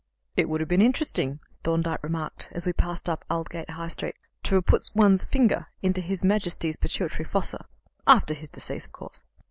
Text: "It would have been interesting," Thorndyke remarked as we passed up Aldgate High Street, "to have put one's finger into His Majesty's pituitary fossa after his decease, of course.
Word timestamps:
"It 0.35 0.49
would 0.49 0.61
have 0.61 0.67
been 0.67 0.81
interesting," 0.81 1.41
Thorndyke 1.63 2.01
remarked 2.01 2.49
as 2.53 2.65
we 2.65 2.73
passed 2.73 3.07
up 3.07 3.23
Aldgate 3.29 3.69
High 3.69 3.89
Street, 3.89 4.15
"to 4.41 4.55
have 4.55 4.65
put 4.65 4.89
one's 4.95 5.25
finger 5.25 5.67
into 5.83 6.01
His 6.01 6.23
Majesty's 6.23 6.75
pituitary 6.75 7.23
fossa 7.25 7.67
after 8.07 8.33
his 8.33 8.49
decease, 8.49 8.85
of 8.87 8.93
course. 8.93 9.25